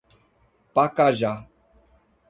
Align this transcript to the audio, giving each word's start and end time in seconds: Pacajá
Pacajá 0.73 1.45